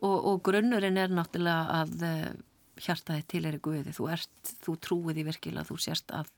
[0.00, 2.28] Og, og grunnurinn er náttúrulega að uh,
[2.78, 6.30] hjartaði til er í Guði þú, ert, þú trúið í virkilega þú sérst að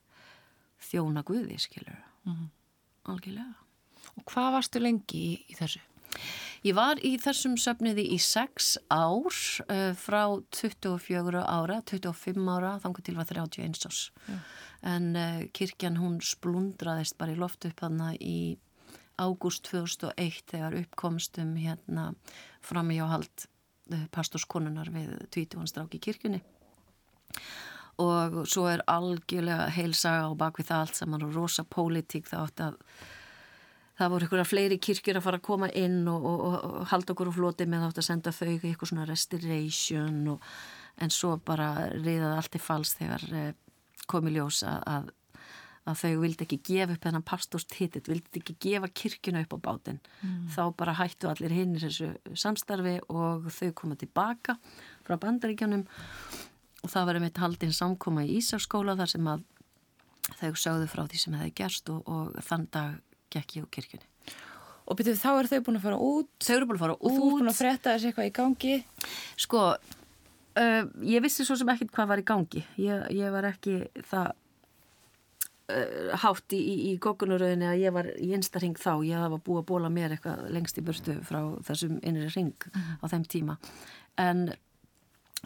[0.90, 2.48] þjóna Guði skilur mm -hmm.
[3.12, 3.54] algjörlega
[4.16, 5.80] og hvað varstu lengi í, í þessu?
[6.60, 13.06] Ég var í þessum söfniði í 6 ár uh, frá 24 ára, 25 ára, þannig
[13.06, 14.00] til var 31 árs.
[14.28, 14.36] Já.
[14.90, 18.58] En uh, kirkjan hún splundraðist bara í loftu upp hana í
[19.20, 22.10] ágúst 2001 þegar uppkomstum hérna
[22.64, 23.46] fram í áhald
[23.94, 26.42] uh, pastorskonunar við Tvítuvanstrák í kirkjunni.
[28.00, 32.62] Og svo er algjörlega heilsaga á bakvið það allt saman og rosa pólitík það átt
[32.68, 32.78] að
[34.00, 37.14] það voru að fleiri kirkjur að fara að koma inn og, og, og, og halda
[37.14, 40.20] okkur á floti með átt að senda þau eitthvað svona restoration
[41.00, 43.50] en svo bara riðaði allt í fals þegar eh,
[44.10, 45.10] komi ljós að, að,
[45.90, 50.00] að þau vildi ekki gefa upp þennan pastorstitit, vildi ekki gefa kirkjuna upp á bátinn.
[50.20, 50.48] Mm.
[50.54, 54.56] Þá bara hættu allir hinn í þessu samstarfi og þau koma tilbaka
[55.06, 55.86] frá bandaríkjanum
[56.80, 59.46] og það var einmitt haldinn samkoma í Ísarskóla þar sem að
[60.40, 62.98] þau sögðu frá því sem hefði gerst og þann dag
[63.34, 64.06] gekk ég á kirkjunni.
[64.90, 66.30] Og byrjuð þá er þau búin að fara út?
[66.42, 67.02] Þau eru búin að fara út.
[67.06, 68.76] Og þú er búin að fretta þessi eitthvað í gangi?
[69.38, 69.64] Sko,
[70.58, 72.62] uh, ég vissi svo sem ekkit hvað var í gangi.
[72.82, 73.76] Ég, ég var ekki
[74.10, 74.32] það
[75.70, 78.92] uh, hátt í, í, í gókunuröðinni að ég var í einsta ring þá.
[79.06, 81.38] Ég var búið að bóla mér eitthvað lengst í burtu frá
[81.68, 83.60] þessum innri ring á þeim tíma.
[84.18, 84.48] En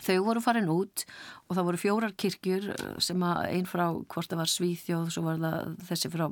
[0.03, 1.05] þau voru farin út
[1.47, 2.71] og það voru fjórar kirkjur
[3.03, 6.27] sem að einn frá hvort það var Svíþjóð, svo var það þessi frá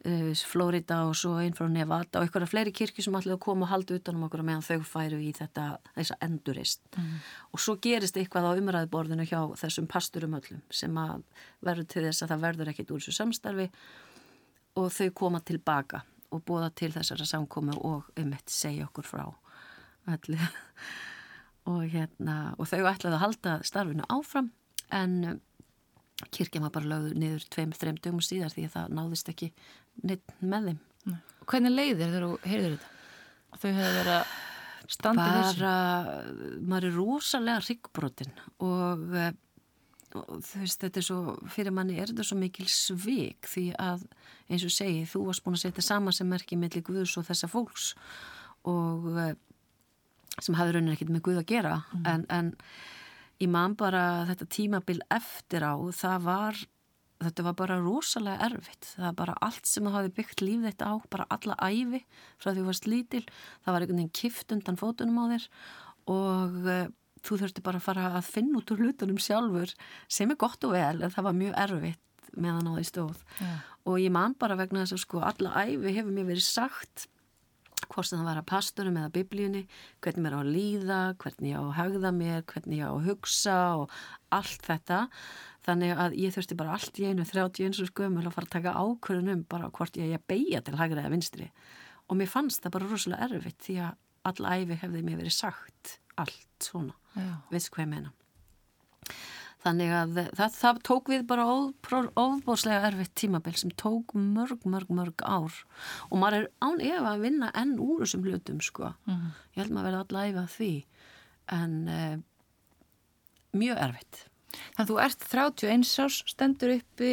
[0.00, 3.98] Florida og svo einn frá Nevada og eitthvað fleiri kirkir sem allir koma og halda
[3.98, 7.18] utanum okkur meðan þau færu í þetta þessa endurist mm.
[7.52, 11.26] og svo gerist eitthvað á umræðborðinu hjá þessum pasturum öllum sem að
[11.60, 13.68] verður til þess að það verður ekkit úr þessu samstarfi
[14.80, 16.00] og þau koma tilbaka
[16.32, 19.26] og búða til þessara samkomi og um eitt segja okkur frá
[20.08, 20.48] allir
[21.70, 24.48] og hérna og þau ætlaði að halda starfinu áfram
[24.88, 25.40] en
[26.28, 29.48] kirkja maður bara lögður niður tveim, þreim dögum síðar því að það náðist ekki
[30.06, 30.80] neitt með þeim.
[31.10, 31.18] Nei.
[31.50, 32.96] Hvernig leiðir þegar þú heyrður þetta?
[33.50, 34.34] Þau hefur verið að
[34.90, 35.60] standa þessu?
[35.60, 35.76] Bara,
[36.72, 38.34] maður er rosalega ryggbrotinn
[38.66, 39.32] og, eh,
[40.18, 44.06] og þú veist, þetta er svo, fyrir manni er þetta svo mikil svik því að
[44.50, 47.50] eins og segi, þú varst búin að setja sama sem merkið mellir Guðs og þessa
[47.50, 47.92] fólks
[48.68, 49.34] og eh,
[50.40, 52.08] sem hafði raunin ekkit með Guð að gera mm.
[52.10, 52.50] en, en
[53.40, 56.60] ég man bara þetta tímabil eftir á það var,
[57.20, 60.88] þetta var bara rosalega erfitt, það var bara allt sem það hafi byggt líf þetta
[60.88, 62.00] á, bara alla æfi
[62.40, 63.22] frá því þú varst lítil,
[63.64, 65.48] það var einhvern veginn kift undan fótunum á þér
[66.14, 66.86] og uh,
[67.26, 69.74] þú þurfti bara að fara að finna út úr hlutunum sjálfur
[70.08, 73.62] sem er gott og vel en það var mjög erfitt meðan á því stóð yeah.
[73.84, 77.08] og ég man bara vegna þess að sko alla æfi hefur mér verið sagt
[77.90, 79.62] hvort sem það var að pastorum eða biblíunni,
[80.04, 83.06] hvernig mér á að líða, hvernig ég á að hagða mér, hvernig ég á að
[83.08, 83.94] hugsa og
[84.36, 85.00] allt þetta.
[85.66, 89.42] Þannig að ég þurfti bara allt í einu 31 skumul að fara að taka ákvörðunum
[89.50, 91.50] bara hvort ég að beigja til hagra eða vinstri.
[92.08, 93.98] Og mér fannst það bara rosalega erfitt því að
[94.30, 96.96] all æfi hefði mér verið sagt allt svona,
[97.52, 98.14] veist hvað ég meina.
[99.60, 101.44] Þannig að það, það tók við bara
[102.16, 105.58] óbórslega erfitt tímabill sem tók mörg, mörg, mörg ár
[106.08, 108.94] og maður er án ef að vinna enn úr þessum hlutum sko.
[109.04, 109.36] Mm -hmm.
[109.52, 110.72] Ég held maður að vera alltaf æfað því
[111.60, 112.16] en uh,
[113.52, 114.29] mjög erfitt.
[114.50, 117.12] Þannig að þú ert 31 árs, stendur uppi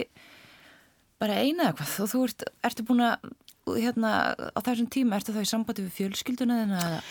[1.21, 3.27] bara eina eða hvað og þú ert, ertu búin að,
[3.79, 4.13] hérna,
[4.53, 7.01] á þessum tíma, ertu þá í sambandi við fjölskylduna þennan eða?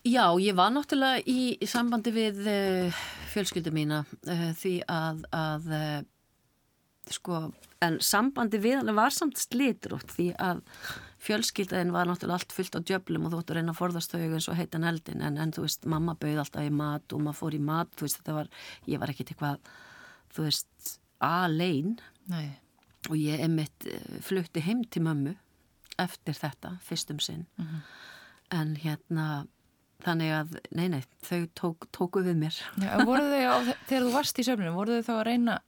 [0.00, 3.00] Já, ég var náttúrulega í, sambandi við uh,
[3.34, 5.98] fjölskyldu mína uh, því að, að uh,
[7.12, 7.40] sko,
[7.84, 10.62] en sambandi við hann var samt slítrótt því að
[11.20, 14.20] fjölskyldaðin var náttúrulega allt fullt á djöblum og þú ætti að reyna að forðast þau
[14.22, 17.40] eins og heitan eldin en, en þú veist, mamma bauð alltaf í mat og maður
[17.42, 18.50] fór í mat, þú veist, þetta var
[18.88, 19.70] ég var ekkit eitthvað,
[20.32, 21.98] þú veist alein.
[22.30, 22.48] Nei.
[23.08, 23.86] og ég emitt
[24.22, 25.32] flutti heim til mömmu
[26.00, 27.46] eftir þetta, fyrstum sinn.
[27.56, 27.80] Mm -hmm.
[28.50, 29.46] en hérna
[30.04, 32.56] þannig að, nei, nei, þau tók, tóku við mér.
[32.80, 33.56] Já, voru þau, á,
[33.88, 35.58] þegar þú varst í söfnum, voru þau þá að reyna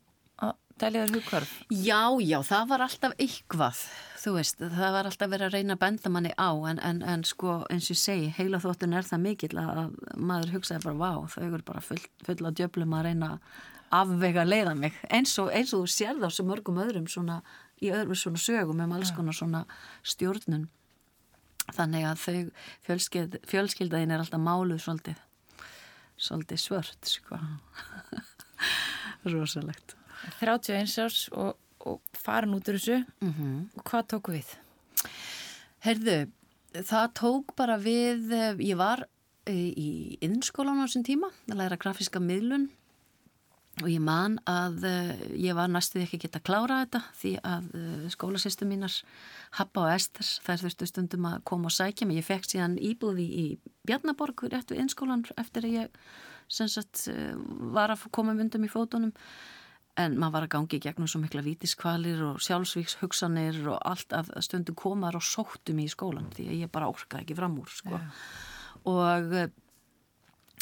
[0.86, 1.52] að þér hugkvarf?
[1.70, 3.84] Já, já, það var alltaf eitthvað
[4.22, 7.24] þú veist, það var alltaf verið að reyna að benda manni á, en, en, en
[7.26, 11.30] sko eins og ég segi, heila þóttun er það mikill að maður hugsaði bara, vá,
[11.32, 13.30] þau eru bara full, full á djöblum að reyna
[13.92, 17.40] afvega að leiða mig, eins og, eins og þú sér þá sem mörgum öðrum svona,
[17.82, 19.64] í öðrum svona sögum um alls konar svona
[20.06, 20.68] stjórnun.
[21.72, 22.38] Þannig að þau
[22.86, 25.20] fjölskyld, fjölskyldaðin er alltaf máluð svolítið
[26.22, 27.38] svolítið svört sko.
[29.32, 29.96] Rosalegt
[30.40, 33.56] 31 árs og, og farin út úr þessu mm -hmm.
[33.76, 34.48] og hvað tók við?
[35.82, 36.30] Herðu,
[36.72, 38.30] það tók bara við
[38.60, 39.06] ég var
[39.50, 42.70] í innskólan á þessum tíma að læra grafíska miðlun
[43.80, 47.70] og ég man að uh, ég var næstuði ekki geta að klára þetta því að
[47.78, 48.98] uh, skólasýstu mínar
[49.56, 53.24] Happa og Ester þær þurftu stundum að koma og sækja mig ég fekk síðan íbúði
[53.24, 53.46] í
[53.88, 55.96] Bjarnaborg rétt við innskólan eftir að ég
[56.52, 57.06] sagt,
[57.72, 59.14] var að koma myndum í fótunum
[60.00, 64.14] en maður var að gangi í gegnum svo mikla vítiskvalir og sjálfsvíks hugsanir og allt
[64.16, 67.74] að stundum komaður og sóttum í skólan því að ég bara orkaði ekki fram úr
[67.74, 68.00] sko.
[68.88, 69.36] og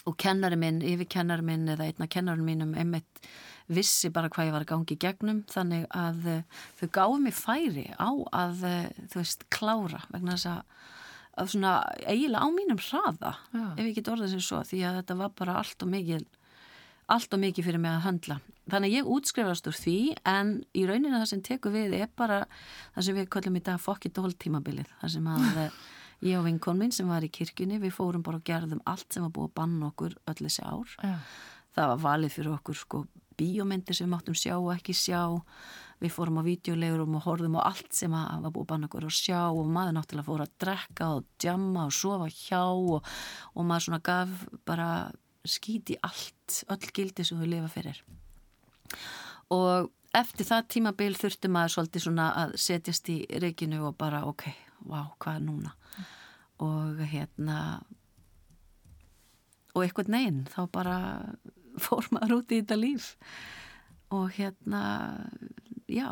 [0.09, 3.29] og kennari minn, yfir kennari minn eða einna kennari mínum einmitt
[3.71, 7.37] vissi bara hvað ég var að gangi í gegnum þannig að uh, þau gáði mig
[7.37, 10.63] færi á að uh, þú veist klára vegna þess að,
[11.43, 11.75] að svona
[12.07, 13.67] eiginlega á mínum hraða Já.
[13.77, 16.27] ef ég get orðað sem svo því að þetta var bara allt og mikið
[17.11, 18.41] allt og mikið fyrir mig að handla
[18.73, 22.43] þannig að ég útskrifast úr því en í rauninu það sem teku við er bara
[22.95, 25.59] það sem við kallum í dag fokkit hóltímabilið það sem að
[26.27, 29.25] ég og vinkon minn sem var í kirkjunni við fórum bara og gerðum allt sem
[29.25, 30.95] var búið að banna okkur öll þessi ár.
[31.03, 31.17] Ja.
[31.71, 33.05] það var valið fyrir okkur sko
[33.41, 35.23] bíómyndir sem við máttum sjá og ekki sjá.
[36.01, 39.17] Við fórum á videolegurum og horfum á allt sem var búið að banna okkur að
[39.17, 43.11] sjá og maður náttúrulega fór að drekka og djamma og sofa hjá og,
[43.55, 44.89] og maður svona gaf bara
[45.49, 48.03] skíti allt, öll gildi sem við lifa fyrir
[49.55, 54.47] og eftir það tímabil þurfti maður svolítið svona að setjast í reikinu og bara ok,
[54.89, 55.75] wow, hvað er núna?
[56.61, 57.59] Og hérna
[59.75, 60.99] og eitthvað neginn þá bara
[61.85, 63.13] fór maður út í þetta líf.
[64.11, 64.83] Og hérna
[65.87, 66.09] já,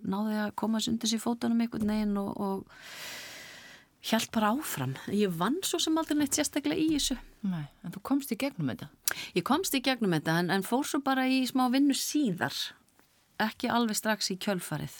[0.00, 4.96] náðu ég að komast undir sér fótunum eitthvað neginn og, og hjælt bara áfram.
[5.12, 8.70] Ég vann svo sem aldrei neitt sérstaklega í þessu Nei, en þú komst í gegnum
[8.70, 8.88] þetta?
[9.34, 12.54] Ég komst í gegnum þetta en, en fór svo bara í smá vinnu síðar.
[13.42, 14.94] Ekki alveg strax í kjölfarið.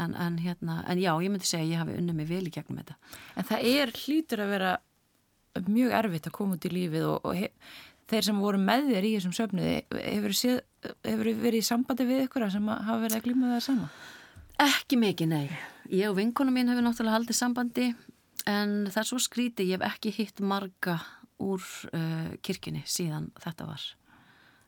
[0.00, 2.52] En, en, hérna, en já, ég myndi segja að ég hafi unnið mig vel í
[2.54, 2.96] gegnum þetta.
[3.36, 4.72] En það er hlýtur að vera
[5.68, 7.74] mjög erfitt að koma út í lífið og, og hef,
[8.08, 12.48] þeir sem voru með þér í þessum söfniði hefur þið verið í sambandi við ykkur
[12.52, 13.90] sem hafa verið að glíma það sama?
[14.62, 15.60] Ekki mikið, nei.
[15.92, 17.88] Ég og vinkonum mín hefur náttúrulega haldið sambandi
[18.48, 20.98] en það er svo skríti ég hef ekki hitt marga
[21.42, 23.86] úr uh, kirkini síðan þetta var.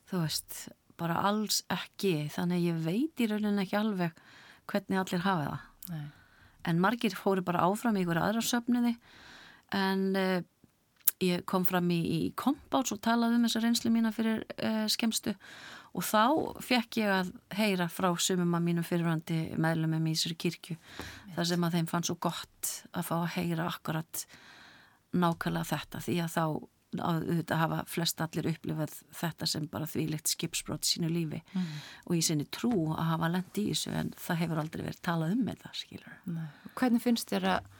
[0.09, 0.59] Þú veist
[0.99, 2.27] bara alls ekki.
[2.33, 4.19] Þannig ég veit í rauninni ekki alveg
[4.69, 5.71] hvernig allir hafa það.
[5.85, 6.05] Nei.
[6.65, 8.95] en margir fóru bara áfram í ykkur aðra söfniði
[9.77, 10.39] en uh,
[11.21, 15.35] ég kom fram í, í kompáts og talaði um þessa reynsli mína fyrir uh, skemstu
[15.95, 16.23] og þá
[16.65, 20.75] fekk ég að heyra frá sumum að mínum fyrirvandi meðlumum í þessari kirkju.
[20.75, 21.35] Yes.
[21.37, 24.25] þar sem að þeim fann svo gott að fá að heyra akkurat
[25.15, 26.45] nákvæmlega þetta því að þá
[27.03, 31.71] að þetta hafa flest allir upplifað þetta sem bara þvílegt skipsbrót sínu lífi mm.
[32.05, 35.33] og í sinni trú að hafa lendi í þessu en það hefur aldrei verið talað
[35.35, 36.15] um með það, skilur.
[36.35, 36.45] Nei.
[36.79, 37.71] Hvernig finnst þér að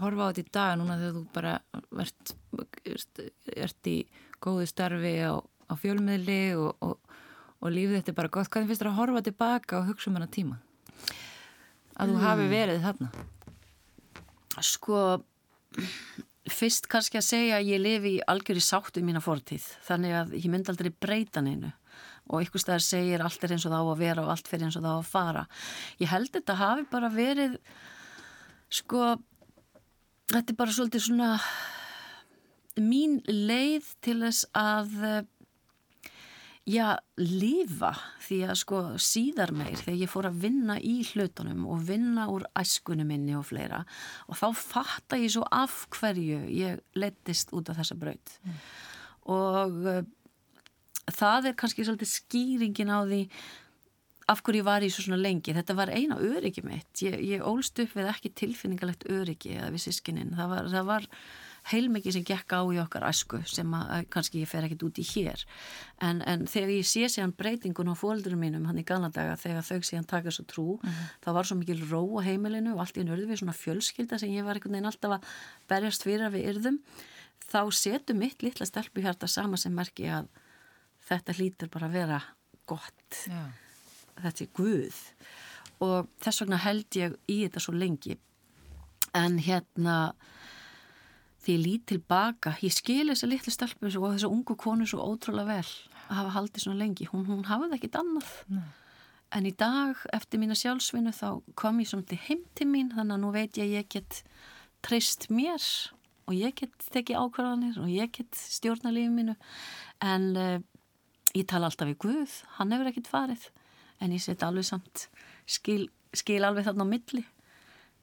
[0.00, 1.54] horfa á þetta í dag núna þegar þú bara
[2.04, 2.34] ert,
[2.94, 3.24] ert,
[3.66, 3.96] ert í
[4.44, 7.16] góðu starfi á, á fjölmiðli og, og,
[7.60, 8.50] og lífið þetta er bara gott.
[8.50, 10.60] Hvernig finnst þér að horfa tilbaka og hugsa um hana tíma?
[11.94, 12.12] Að mm.
[12.12, 13.12] þú hafi verið þarna?
[14.62, 15.00] Sko
[16.50, 20.16] fyrst kannski að segja að ég lifi í algjör í sáttu í mína fortíð þannig
[20.18, 21.72] að ég myndi aldrei breyta neinu.
[22.32, 24.78] Og ykkur staðar segir allt er eins og þá að vera og allt fyrir eins
[24.80, 25.44] og þá að fara.
[26.00, 27.56] Ég held þetta hafi bara verið
[28.72, 29.14] sko
[30.32, 31.30] þetta er bara svolítið svona
[32.80, 34.96] mín leið til þess að
[36.68, 37.92] já, lifa
[38.24, 42.46] því að sko síðar meir þegar ég fór að vinna í hlutunum og vinna úr
[42.56, 43.82] æskunum minni og fleira
[44.28, 48.38] og þá fatta ég svo af hverju ég lettist út af þessa braut.
[48.44, 48.62] Mm.
[49.34, 50.00] og uh,
[51.12, 53.20] það er kannski svolítið skýringin á því
[54.32, 55.52] af hverju ég var í svo svona lengi.
[55.52, 57.02] Þetta var eina öryggi mitt.
[57.04, 61.08] Ég, ég ólst upp við ekki tilfinningalegt öryggi eða við sískininn, það var, það var
[61.70, 65.04] heilmikið sem gekk á í okkar æsku sem að kannski ég fer ekkit út í
[65.08, 65.44] hér.
[66.04, 69.80] En, en þegar ég sé séðan breytingun á fóldurum mínum hann í ganadaga þegar þau
[69.80, 71.10] séðan taka svo trú mm -hmm.
[71.24, 74.30] þá var svo mikil ró á heimilinu og allt í nörðu við svona fjölskylda sem
[74.30, 75.26] ég var einhvern veginn alltaf að
[75.68, 76.78] berjast fyrir að við yrðum.
[77.44, 80.28] Þá setu mitt litla stelpu hjarta sama sem merki að
[81.08, 82.22] þetta hlýtur bara að vera
[82.66, 83.28] gott.
[83.28, 83.52] Yeah.
[84.22, 84.96] þetta er Guð.
[85.80, 88.18] Og þess vegna held ég í þetta svo lengi.
[89.14, 90.14] En hérna
[91.44, 95.58] því ég lít tilbaka, ég skil þessa litlu stelpu og þessa ungu konu svo ótrúlega
[95.58, 95.74] vel
[96.08, 98.32] að hafa haldið svona lengi, hún, hún hafaði ekkit annað.
[98.52, 98.64] Nei.
[99.34, 101.28] en í dag eftir mína sjálfsvinnu þá
[101.58, 104.20] kom ég svona til heim til mín þannig að nú veit ég að ég get
[104.84, 105.64] treyst mér
[106.28, 109.34] og ég get tekið ákvarðanir og ég get stjórna lífið mínu.
[110.04, 110.56] En uh,
[111.34, 113.48] ég tala alltaf í Guð, hann hefur ekkit farið.
[114.00, 115.08] En ég set alveg samt
[115.50, 117.24] skil, skil alveg þarna á milli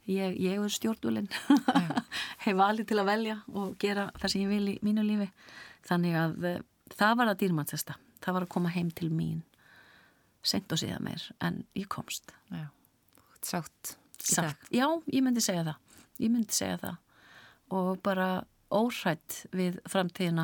[0.09, 1.29] ég, ég er stjórnvölinn.
[2.45, 5.27] Hef valið til að velja og gera það sem ég vil í mínu lífi.
[5.89, 6.61] Þannig að uh,
[6.95, 9.41] það var að dýrmannsesta það var að koma heim til mín
[10.45, 12.33] sent og síðan meir en ég komst.
[12.49, 12.67] Já,
[13.45, 15.77] sátt Sátt, já, ég myndi segja það.
[16.21, 16.97] Ég myndi segja það.
[17.73, 18.27] Og bara
[18.69, 20.43] óhrætt við framtíðina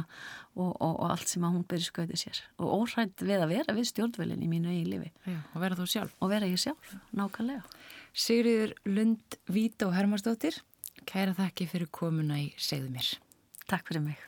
[0.55, 2.39] og, og, og allt sem að hún byrja skauði sér.
[2.58, 5.12] Og óhrætt við að vera við stjórnvölinn í mínu eigin lífi.
[5.30, 6.18] Já, og vera þú sjálf.
[6.18, 7.86] Og vera ég sjálf, nákvæmlega
[8.18, 10.55] Sigriður Lund Vító Hermarsdóttir
[11.05, 13.11] kæra þakki fyrir komuna í Segðu mér.
[13.70, 14.24] Takk fyrir mig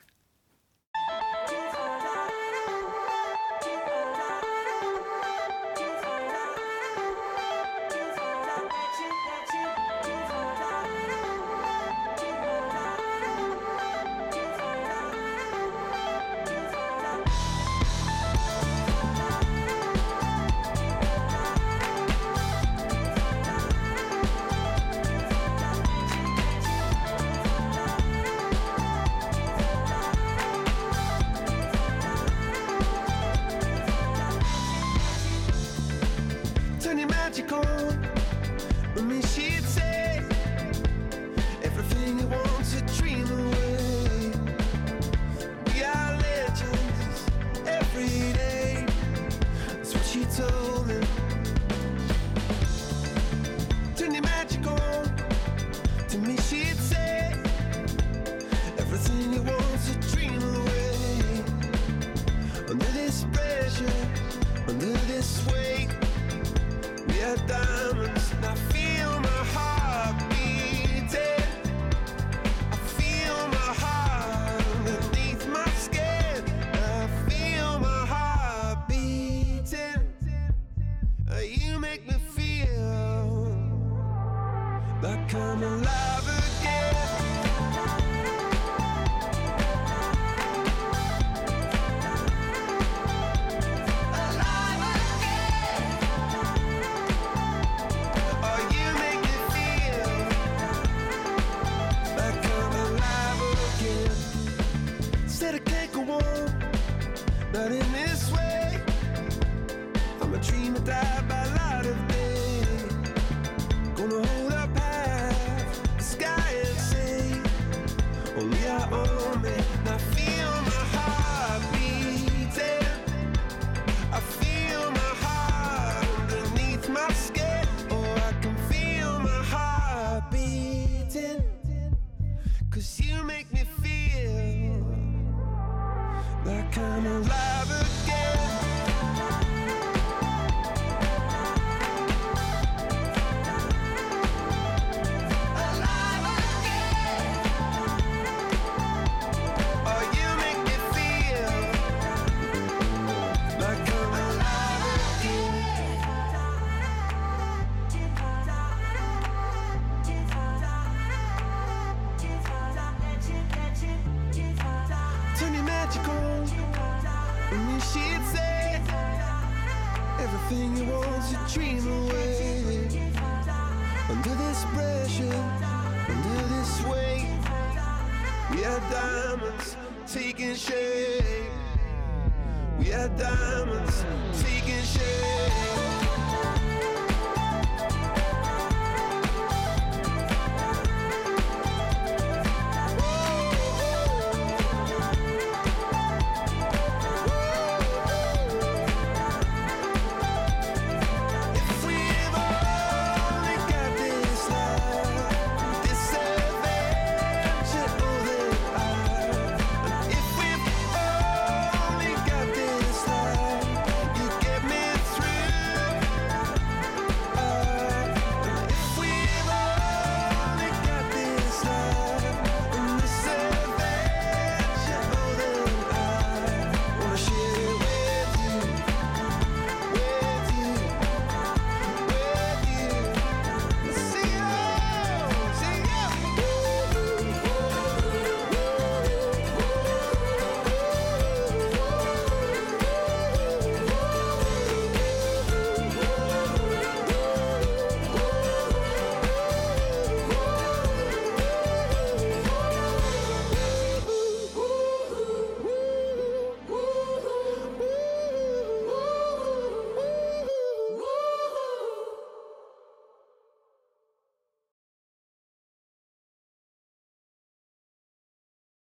[119.20, 120.39] diamonds